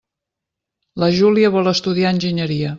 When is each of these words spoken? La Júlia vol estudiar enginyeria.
La 1.03 1.11
Júlia 1.19 1.53
vol 1.59 1.73
estudiar 1.75 2.17
enginyeria. 2.19 2.69